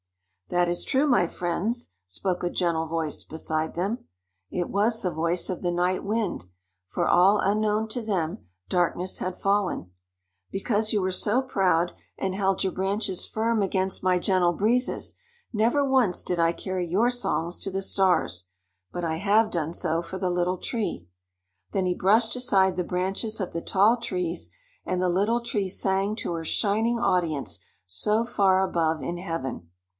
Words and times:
"That 0.49 0.67
is 0.67 0.83
true, 0.83 1.07
my 1.07 1.27
friends," 1.27 1.93
spoke 2.07 2.43
a 2.43 2.49
gentle 2.49 2.87
voice 2.87 3.23
beside 3.23 3.75
them. 3.75 4.05
It 4.49 4.69
was 4.69 5.01
the 5.01 5.11
voice 5.11 5.47
of 5.49 5.61
the 5.61 5.71
Night 5.71 6.03
Wind, 6.03 6.45
for 6.87 7.07
all 7.07 7.37
unknown 7.39 7.87
to 7.89 8.01
them, 8.01 8.47
darkness 8.67 9.19
had 9.19 9.37
fallen. 9.37 9.91
"Because 10.51 10.91
you 10.91 11.01
were 11.01 11.11
so 11.11 11.41
proud 11.41 11.93
and 12.17 12.35
held 12.35 12.63
your 12.63 12.73
branches 12.73 13.25
firm 13.27 13.61
against 13.61 14.03
my 14.03 14.17
gentle 14.19 14.51
breezes, 14.53 15.13
never 15.53 15.85
once 15.87 16.21
did 16.23 16.39
I 16.39 16.51
carry 16.51 16.85
your 16.85 17.11
songs 17.11 17.57
to 17.59 17.71
the 17.71 17.83
Stars; 17.83 18.47
but 18.91 19.05
I 19.05 19.17
have 19.17 19.51
done 19.51 19.73
so 19.73 20.01
for 20.01 20.17
the 20.17 20.31
Little 20.31 20.57
Tree." 20.57 21.07
Then 21.73 21.85
he 21.85 21.93
brushed 21.93 22.35
aside 22.35 22.75
the 22.75 22.83
branches 22.83 23.39
of 23.39 23.53
the 23.53 23.61
tall 23.61 23.97
trees, 23.97 24.49
and 24.83 24.99
the 25.01 25.09
Little 25.09 25.39
Tree 25.41 25.69
sang 25.69 26.15
to 26.17 26.33
her 26.33 26.43
shining 26.43 26.99
audience 26.99 27.61
so 27.85 28.25
far 28.25 28.67
above 28.67 29.01
in 29.03 29.17
heaven. 29.17 29.69